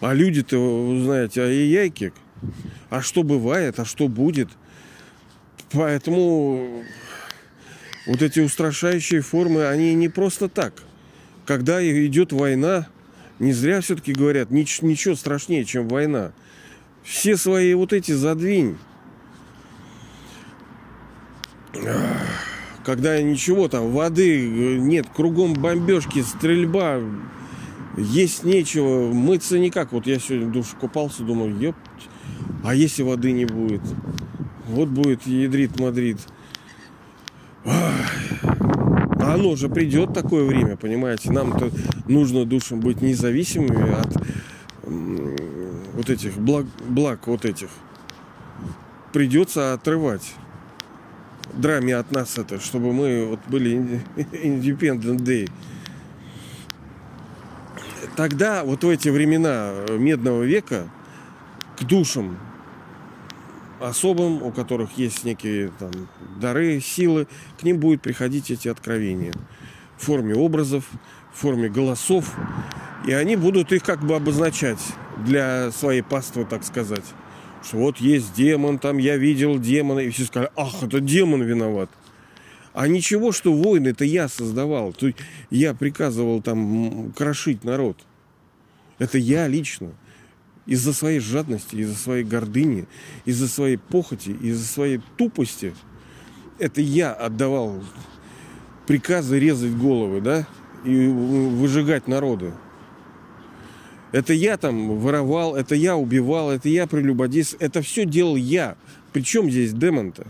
[0.00, 2.12] А люди-то, вы знаете, а и яйки.
[2.88, 4.48] А что бывает, а что будет.
[5.72, 6.84] Поэтому
[8.10, 10.82] вот эти устрашающие формы, они не просто так.
[11.46, 12.88] Когда идет война,
[13.38, 16.32] не зря все-таки говорят, нич- ничего страшнее, чем война.
[17.04, 18.76] Все свои вот эти задвинь.
[22.84, 26.98] Когда ничего там, воды э, нет, кругом бомбежки, стрельба,
[27.96, 29.92] есть нечего, мыться никак.
[29.92, 31.76] Вот я сегодня душ купался, думаю, ёп,
[32.64, 33.82] а если воды не будет?
[34.66, 35.78] Вот будет ядрит
[37.64, 38.30] Ах
[39.22, 41.30] оно же придет такое время, понимаете.
[41.30, 41.70] Нам-то
[42.08, 44.16] нужно душам быть независимыми от
[45.94, 47.68] вот этих благ, благ вот этих.
[49.12, 50.34] Придется отрывать
[51.54, 55.50] драме от нас это, чтобы мы вот были independent day.
[58.16, 60.88] Тогда, вот в эти времена медного века,
[61.78, 62.36] к душам
[63.80, 65.90] особым, у которых есть некие там,
[66.40, 67.26] дары, силы,
[67.58, 69.32] к ним будут приходить эти откровения
[69.96, 70.84] в форме образов,
[71.32, 72.34] в форме голосов,
[73.06, 74.80] и они будут их как бы обозначать
[75.24, 77.04] для своей паствы, так сказать.
[77.62, 81.90] Что вот есть демон, там я видел демона, и все сказали, ах, это демон виноват.
[82.72, 85.10] А ничего, что войны это я создавал, то
[85.50, 87.98] я приказывал там крошить народ.
[88.98, 89.92] Это я лично
[90.70, 92.86] из-за своей жадности, из-за своей гордыни,
[93.24, 95.74] из-за своей похоти, из-за своей тупости,
[96.60, 97.82] это я отдавал
[98.86, 100.46] приказы резать головы, да,
[100.84, 102.52] и выжигать народы.
[104.12, 108.76] Это я там воровал, это я убивал, это я прелюбодействовал, это все делал я.
[109.12, 110.24] Причем здесь демон-то?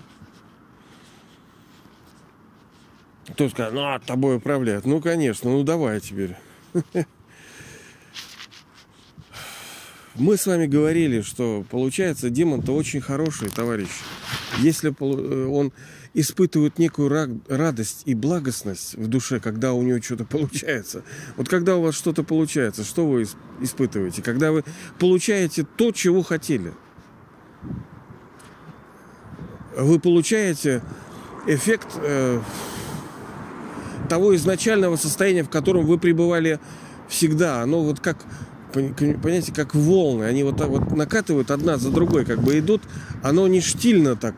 [3.29, 4.87] Кто скажет, ну, от тобой управляют.
[4.87, 6.35] Ну, конечно, ну давай теперь.
[10.17, 13.91] Мы с вами говорили, что получается демон-то очень хороший товарищ.
[14.59, 15.73] Если э, он
[16.15, 17.09] испытывает некую
[17.49, 21.05] радость и благостность в душе, когда у него что-то получается.
[21.37, 23.27] Вот когда у вас что-то получается, что вы
[23.61, 24.21] испытываете?
[24.21, 24.65] Когда вы
[24.99, 26.73] получаете то, чего хотели.
[29.77, 30.83] Вы получаете
[31.47, 32.41] эффект э,
[34.09, 36.59] того изначального состояния, в котором вы пребывали
[37.09, 37.63] всегда.
[37.63, 38.19] Оно вот как
[38.73, 40.25] понимаете, как волны.
[40.25, 42.83] Они вот так вот накатывают одна за другой, как бы идут.
[43.23, 44.35] Оно не штильно так.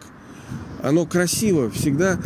[0.83, 2.19] Оно красиво, всегда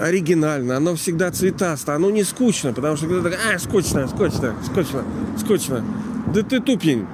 [0.00, 5.04] оригинально, оно всегда цветасто, оно не скучно, потому что когда а, скучно, скучно, скучно,
[5.38, 5.84] скучно.
[6.32, 7.06] Да ты тупень.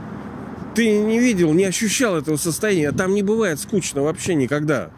[0.75, 2.93] Ты не видел, не ощущал этого состояния.
[2.93, 4.91] Там не бывает скучно вообще никогда.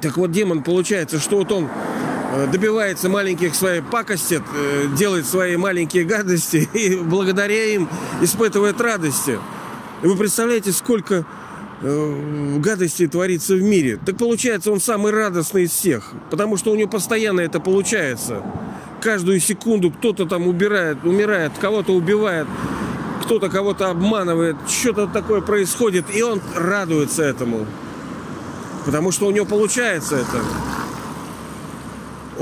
[0.00, 1.68] Так вот, демон получается, что вот он
[2.50, 7.88] добивается маленьких своей пакости, э, делает свои маленькие гадости и благодаря им
[8.20, 9.38] испытывает радости.
[10.02, 11.24] И вы представляете, сколько
[11.82, 13.98] э, гадостей творится в мире.
[14.04, 18.42] Так получается, он самый радостный из всех, потому что у него постоянно это получается.
[19.00, 22.46] Каждую секунду кто-то там убирает, умирает, кого-то убивает,
[23.24, 27.66] кто-то кого-то обманывает, что-то такое происходит, и он радуется этому.
[28.84, 30.40] Потому что у него получается это.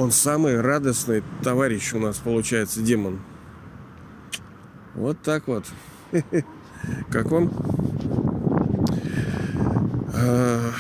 [0.01, 3.21] Он самый радостный товарищ у нас получается, демон.
[4.95, 5.67] Вот так вот.
[7.11, 7.53] Как вам?
[10.15, 10.73] А,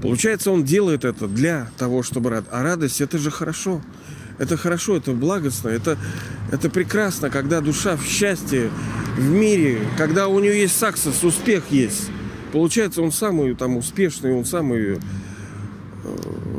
[0.00, 2.46] получается, он делает это для того, чтобы рад.
[2.50, 3.82] А радость это же хорошо.
[4.38, 5.98] Это хорошо, это благостно, это,
[6.50, 8.70] это прекрасно, когда душа в счастье,
[9.18, 12.08] в мире, когда у нее есть саксос, успех есть.
[12.50, 14.98] Получается, он самый там успешный, он самый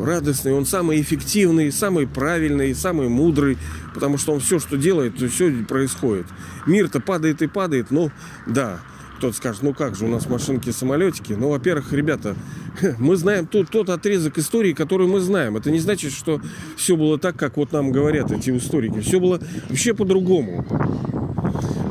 [0.10, 3.58] радостный, он самый эффективный, самый правильный, самый мудрый,
[3.94, 6.26] потому что он все, что делает, все происходит.
[6.66, 8.12] Мир-то падает и падает, но
[8.48, 8.80] да,
[9.18, 11.34] кто-то скажет, ну как же, у нас машинки, самолетики.
[11.34, 12.36] Ну, во-первых, ребята,
[12.98, 15.58] мы знаем тот, тот отрезок истории, который мы знаем.
[15.58, 16.42] Это не значит, что
[16.76, 19.02] все было так, как вот нам говорят эти историки.
[19.02, 20.66] Все было вообще по-другому.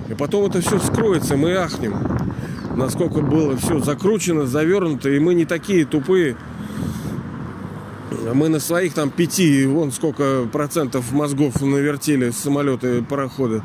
[0.09, 1.95] И потом это все скроется, мы ахнем
[2.79, 6.37] насколько было все закручено, завернуто, и мы не такие тупые.
[8.11, 13.63] Мы на своих там пяти, вон сколько процентов мозгов навертели самолеты, пароходы.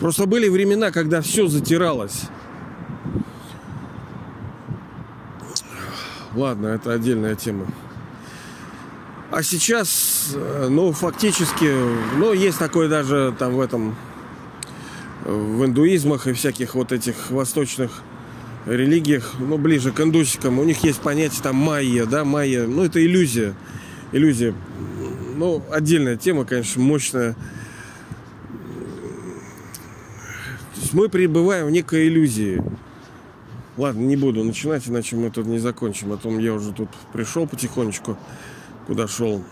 [0.00, 2.22] Просто были времена, когда все затиралось.
[6.34, 7.66] Ладно, это отдельная тема.
[9.30, 10.34] А сейчас,
[10.68, 11.72] ну, фактически,
[12.16, 13.94] ну, есть такое даже там в этом
[15.24, 18.02] в индуизмах и всяких вот этих восточных
[18.66, 23.04] религиях, ну, ближе к индусикам, у них есть понятие там майя, да, майя, ну, это
[23.04, 23.54] иллюзия,
[24.12, 24.54] иллюзия.
[25.36, 27.34] Ну, отдельная тема, конечно, мощная.
[30.74, 32.62] То есть мы пребываем в некой иллюзии.
[33.76, 36.12] Ладно, не буду начинать, иначе мы тут не закончим.
[36.12, 38.16] А то я уже тут пришел потихонечку,
[38.86, 39.42] куда шел.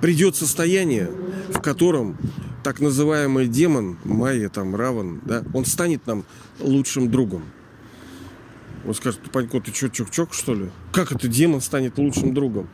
[0.00, 1.10] придет состояние,
[1.52, 2.16] в котором
[2.62, 6.24] так называемый демон, Майя, там, Раван, да, он станет нам
[6.58, 7.42] лучшим другом.
[8.86, 10.70] Он скажет, Панько, ты что, чок-чок, что ли?
[10.92, 12.68] Как это демон станет лучшим другом?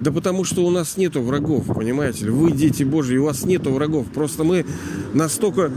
[0.00, 2.30] Да потому что у нас нету врагов, понимаете ли?
[2.30, 4.06] Вы дети Божьи, у вас нету врагов.
[4.12, 4.66] Просто мы
[5.14, 5.70] настолько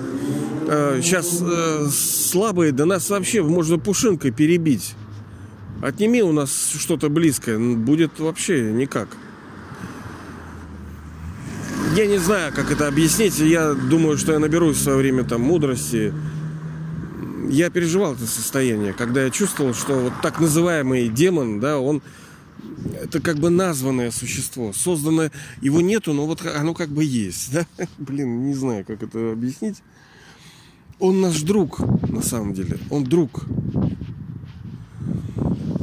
[0.67, 4.95] э, сейчас э, слабые, да нас вообще можно пушинкой перебить.
[5.81, 9.09] Отними у нас что-то близкое, будет вообще никак.
[11.95, 13.39] Я не знаю, как это объяснить.
[13.39, 16.13] Я думаю, что я наберусь в свое время там мудрости.
[17.49, 22.01] Я переживал это состояние, когда я чувствовал, что вот так называемый демон, да, он
[23.01, 25.31] это как бы названное существо, созданное,
[25.62, 27.65] его нету, но вот оно как бы есть, да?
[27.97, 29.77] Блин, не знаю, как это объяснить.
[30.99, 31.79] Он наш друг,
[32.10, 33.45] на самом деле, он друг.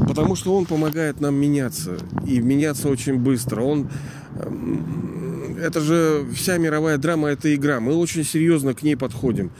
[0.06, 1.96] Потому что он помогает нам меняться,
[2.26, 3.62] и меняться очень быстро.
[3.62, 3.88] Он
[4.36, 5.21] эм,
[5.62, 7.80] это же вся мировая драма, это игра.
[7.80, 9.50] Мы очень серьезно к ней подходим.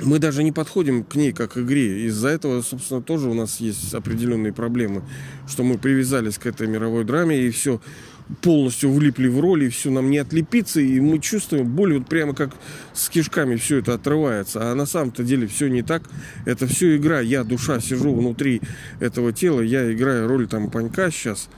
[0.00, 2.06] Мы даже не подходим к ней как к игре.
[2.06, 5.02] Из-за этого, собственно, тоже у нас есть определенные проблемы,
[5.48, 7.80] что мы привязались к этой мировой драме и все
[8.42, 12.34] полностью влипли в роли, и все нам не отлепиться, и мы чувствуем боль, вот прямо
[12.34, 12.50] как
[12.92, 14.70] с кишками все это отрывается.
[14.70, 16.02] А на самом-то деле все не так.
[16.44, 17.20] Это все игра.
[17.20, 18.60] Я, душа, сижу внутри
[19.00, 21.48] этого тела, я играю роль там панька сейчас.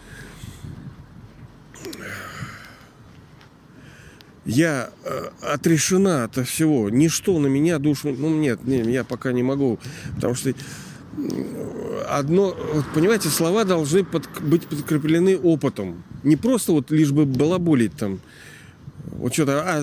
[4.44, 6.90] Я э, отрешена от всего.
[6.90, 8.14] Ничто на меня душу...
[8.16, 9.78] Ну, нет, нет, я пока не могу.
[10.14, 10.54] Потому что
[12.08, 12.56] одно...
[12.74, 16.02] Вот, понимаете, слова должны под, быть подкреплены опытом.
[16.22, 18.20] Не просто вот лишь бы балаболить там.
[19.12, 19.62] Вот что-то...
[19.66, 19.80] А,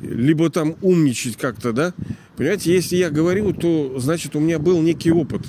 [0.00, 1.94] либо там умничать как-то, да?
[2.36, 5.42] Понимаете, если я говорю, то значит у меня был некий опыт.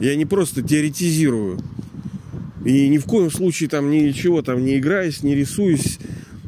[0.00, 1.60] Я не просто теоретизирую.
[2.64, 5.98] И ни в коем случае там ничего там не играюсь, не рисуюсь.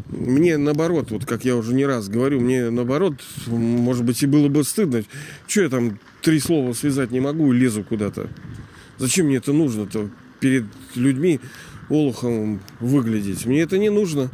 [0.08, 3.14] Мне наоборот, вот как я уже не раз говорю, мне наоборот,
[3.46, 5.04] может быть, и было бы стыдно.
[5.46, 8.28] Что я там три слова связать не могу и лезу куда-то?
[8.98, 11.40] Зачем мне это нужно-то перед людьми
[11.88, 13.46] олухом выглядеть?
[13.46, 14.30] Мне это не нужно.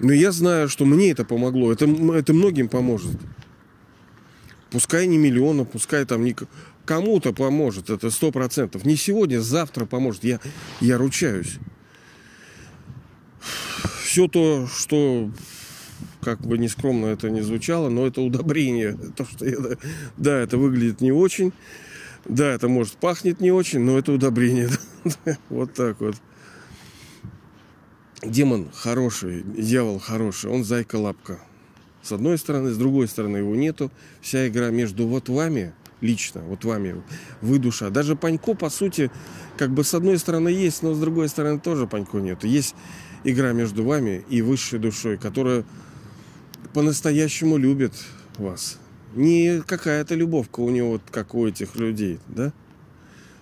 [0.00, 1.70] Но я знаю, что мне это помогло.
[1.70, 3.12] Это, это многим поможет.
[4.70, 6.34] Пускай не миллиона, пускай там не...
[6.84, 8.84] Кому-то поможет, это сто процентов.
[8.84, 10.24] Не сегодня, завтра поможет.
[10.24, 10.40] Я,
[10.80, 11.58] я ручаюсь.
[14.02, 15.30] Все то, что
[16.20, 18.96] как бы нескромно это не звучало, но это удобрение.
[19.16, 19.78] То, что это,
[20.16, 21.52] да, это выглядит не очень.
[22.24, 24.68] Да, это может пахнет не очень, но это удобрение.
[25.48, 26.16] Вот так вот.
[28.22, 31.38] Демон хороший, дьявол хороший, он зайка-лапка.
[32.02, 33.90] С одной стороны, с другой стороны его нету.
[34.20, 37.02] Вся игра между вот вами, лично, вот вами,
[37.40, 37.90] вы душа.
[37.90, 39.10] Даже Панько, по сути,
[39.56, 42.46] как бы с одной стороны есть, но с другой стороны тоже Панько нету.
[42.46, 42.74] Есть
[43.24, 45.64] игра между вами и высшей душой, которая
[46.72, 47.92] по-настоящему любит
[48.38, 48.78] вас.
[49.14, 52.52] Не какая-то любовка у него, как у этих людей, да?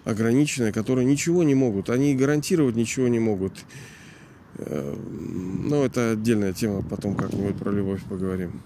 [0.04, 1.90] Ограниченная, которые ничего не могут.
[1.90, 3.52] Они гарантировать ничего не могут.
[4.56, 8.60] Э, но это отдельная тема, потом как-нибудь про любовь поговорим.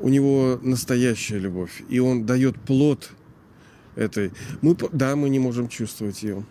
[0.00, 3.10] У него настоящая любовь, и он дает плод
[3.94, 4.32] этой.
[4.60, 6.44] Мы, да, мы не можем чувствовать ее.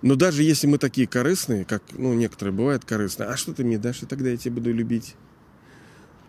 [0.00, 3.78] Но даже если мы такие корыстные, как ну, некоторые бывают корыстные, а что ты мне
[3.78, 5.16] дашь, и тогда я тебя буду любить.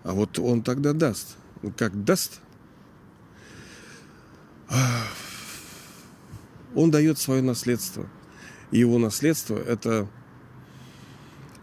[0.04, 1.36] А вот он тогда даст.
[1.78, 2.40] Как даст?
[6.74, 8.08] Он дает свое наследство.
[8.72, 10.08] И его наследство– это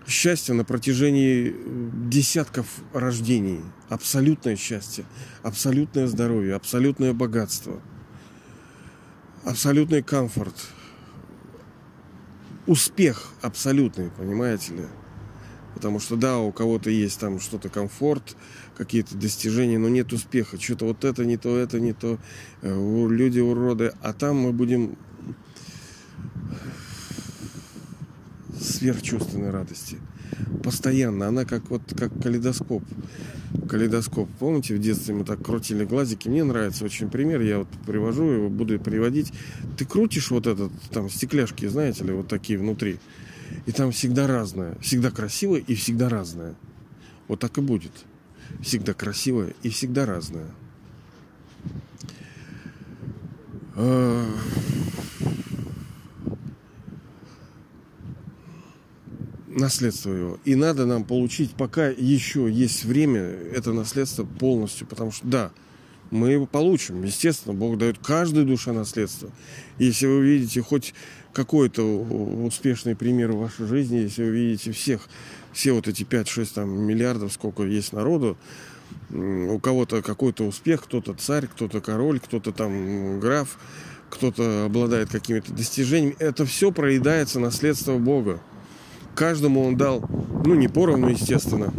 [0.06, 1.54] счастье на протяжении
[2.08, 3.60] десятков рождений.
[3.88, 5.04] Абсолютное счастье,
[5.42, 7.80] абсолютное здоровье, абсолютное богатство,
[9.44, 10.54] абсолютный комфорт–
[12.66, 14.84] успех абсолютный, понимаете ли?
[15.74, 18.36] Потому что да, у кого-то есть там что-то комфорт,
[18.76, 20.60] какие-то достижения, но нет успеха.
[20.60, 22.18] Что-то вот это не то, это не то.
[22.60, 23.92] Э, люди уроды.
[24.02, 24.98] А там мы будем
[28.62, 29.98] сверхчувственной радости.
[30.62, 31.28] Постоянно.
[31.28, 32.82] Она как вот как калейдоскоп.
[33.68, 34.28] Калейдоскоп.
[34.38, 36.28] Помните, в детстве мы так крутили глазики?
[36.28, 37.40] Мне нравится очень пример.
[37.40, 39.32] Я вот привожу его, буду приводить.
[39.76, 42.98] Ты крутишь вот этот, там, стекляшки, знаете ли, вот такие внутри.
[43.66, 44.76] И там всегда разное.
[44.80, 46.54] Всегда красивое и всегда разное.
[47.28, 47.92] Вот так и будет.
[48.60, 50.50] Всегда красивое и всегда разное.
[59.62, 60.38] Наследство его.
[60.44, 64.86] И надо нам получить, пока еще есть время, это наследство полностью.
[64.86, 65.50] Потому что, да,
[66.10, 67.02] мы его получим.
[67.04, 69.30] Естественно, Бог дает каждой душе наследство.
[69.78, 70.94] Если вы видите хоть
[71.32, 71.82] какой-то
[72.44, 75.08] успешный пример в вашей жизни, если вы видите всех,
[75.52, 78.36] все вот эти 5-6 там, миллиардов, сколько есть народу,
[79.10, 83.58] у кого-то какой-то успех, кто-то царь, кто-то король, кто-то там граф,
[84.10, 88.40] кто-то обладает какими-то достижениями, это все проедается наследство Бога.
[89.14, 90.04] Каждому он дал,
[90.44, 91.72] ну, не поровну, естественно.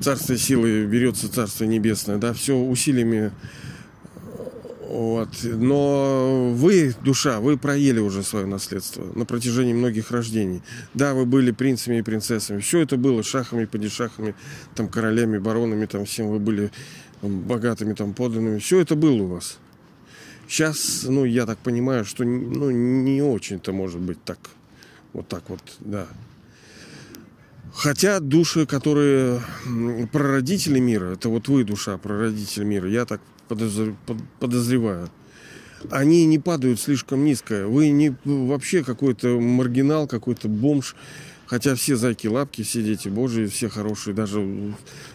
[0.00, 3.32] Царство силы берется Царство Небесное, да, все усилиями.
[4.88, 5.28] Вот.
[5.42, 10.62] Но вы, душа, вы проели уже свое наследство на протяжении многих рождений.
[10.94, 12.60] Да, вы были принцами и принцессами.
[12.60, 14.34] Все это было шахами, падишахами,
[14.74, 16.70] там, королями, баронами, там, всем вы были
[17.22, 18.58] богатыми, там, подданными.
[18.58, 19.58] Все это было у вас.
[20.48, 24.38] Сейчас, ну, я так понимаю, что ну, не очень-то может быть так.
[25.16, 26.06] Вот так вот, да.
[27.72, 29.40] Хотя души, которые
[30.12, 35.08] прародители мира, это вот вы душа, прародитель мира, я так подозреваю,
[35.90, 37.66] они не падают слишком низко.
[37.66, 40.94] Вы не вообще какой-то маргинал, какой-то бомж.
[41.46, 44.74] Хотя все зайки-лапки, все дети божьи, все хорошие, даже,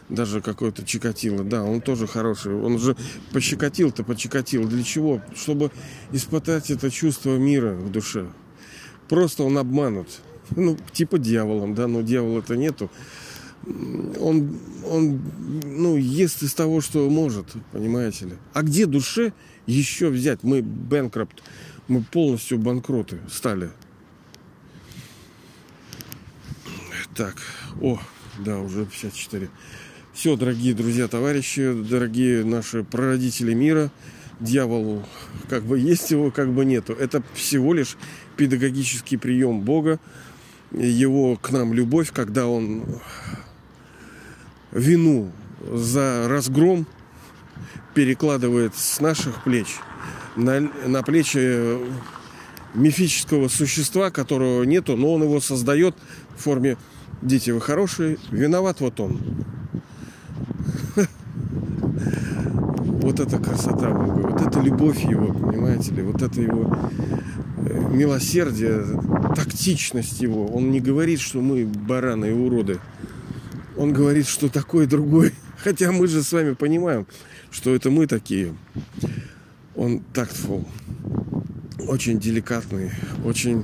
[0.09, 2.55] даже какой-то Чикатило, да, он тоже хороший.
[2.55, 2.95] Он же
[3.33, 4.67] пощекотил-то, почекотил.
[4.67, 5.21] Для чего?
[5.35, 5.69] Чтобы
[6.11, 8.27] испытать это чувство мира в душе.
[9.11, 10.07] Просто он обманут.
[10.55, 12.89] Ну, типа дьяволом, да, но дьявола-то нету.
[13.67, 14.57] Он,
[14.89, 15.21] он,
[15.65, 18.33] ну, ест из того, что может, понимаете ли.
[18.53, 19.33] А где душе
[19.65, 20.43] еще взять?
[20.43, 21.43] Мы бэнкропт,
[21.89, 23.71] мы полностью банкроты стали.
[27.13, 27.35] Так,
[27.81, 27.99] о,
[28.39, 29.49] да, уже 54.
[30.13, 33.91] Все, дорогие друзья, товарищи, дорогие наши прародители мира,
[34.39, 35.03] дьявол,
[35.49, 36.93] как бы есть его, как бы нету.
[36.93, 37.97] Это всего лишь
[38.41, 39.99] педагогический прием Бога,
[40.71, 42.85] его к нам любовь, когда он
[44.71, 45.31] вину
[45.71, 46.87] за разгром
[47.93, 49.67] перекладывает с наших плеч
[50.35, 51.77] на, на плечи
[52.73, 55.95] мифического существа, которого нету, но он его создает
[56.35, 56.77] в форме
[57.21, 59.21] «Дети, вы хорошие, виноват вот он».
[63.03, 66.75] Вот это красота Бога, вот это любовь его, понимаете ли, вот это его
[67.89, 68.85] милосердие,
[69.35, 70.47] тактичность его.
[70.47, 72.79] Он не говорит, что мы бараны и уроды.
[73.77, 75.33] Он говорит, что такой другой
[75.63, 77.05] Хотя мы же с вами понимаем,
[77.51, 78.55] что это мы такие.
[79.75, 80.67] Он тактфул,
[81.87, 82.91] очень деликатный,
[83.23, 83.63] очень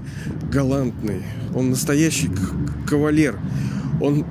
[0.51, 1.23] галантный.
[1.55, 2.29] Он настоящий
[2.87, 3.39] кавалер.
[3.99, 4.25] Он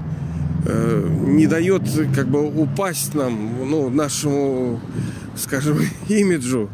[0.64, 1.82] э, не дает
[2.14, 4.80] как бы упасть нам, ну, нашему,
[5.36, 6.70] скажем, имиджу.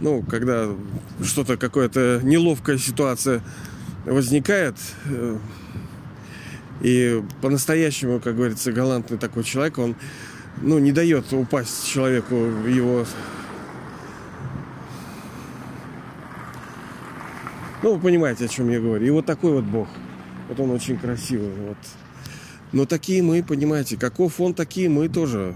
[0.00, 0.68] Ну, когда
[1.22, 3.42] что-то, какая-то неловкая ситуация
[4.04, 5.38] возникает, э,
[6.80, 9.96] и по-настоящему, как говорится, галантный такой человек, он
[10.60, 13.06] ну, не дает упасть человеку его...
[17.82, 19.04] Ну, вы понимаете, о чем я говорю.
[19.06, 19.88] И вот такой вот Бог.
[20.48, 21.52] Вот он очень красивый.
[21.66, 21.76] Вот.
[22.72, 25.54] Но такие мы, понимаете, каков он, такие мы тоже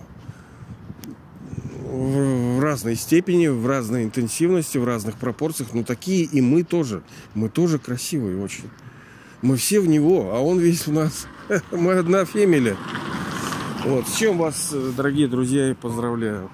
[1.89, 7.03] в разной степени, в разной интенсивности, в разных пропорциях, но такие и мы тоже.
[7.35, 8.69] Мы тоже красивые очень.
[9.41, 11.27] Мы все в него, а он весь у нас.
[11.71, 12.77] Мы одна фемиля.
[13.85, 16.51] Вот, с чем вас, дорогие друзья, поздравляю.